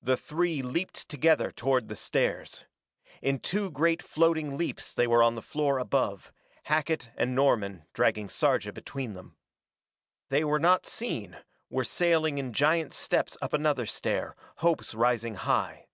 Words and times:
The 0.00 0.16
three 0.16 0.62
leaped 0.62 1.10
together 1.10 1.50
toward 1.52 1.88
the 1.88 1.94
stairs. 1.94 2.64
In 3.20 3.38
two 3.38 3.70
great 3.70 4.02
floating 4.02 4.56
leaps 4.56 4.94
they 4.94 5.06
were 5.06 5.22
on 5.22 5.34
the 5.34 5.42
floor 5.42 5.78
above, 5.78 6.32
Hackett 6.62 7.10
and 7.18 7.34
Norman 7.34 7.84
dragging 7.92 8.28
Sarja 8.28 8.72
between 8.72 9.12
them. 9.12 9.36
They 10.30 10.42
were 10.42 10.58
not 10.58 10.86
seen, 10.86 11.36
were 11.68 11.84
sailing 11.84 12.38
in 12.38 12.54
giant 12.54 12.94
steps 12.94 13.36
up 13.42 13.52
another 13.52 13.84
stair, 13.84 14.34
hopes 14.60 14.94
rising 14.94 15.34
high. 15.34 15.88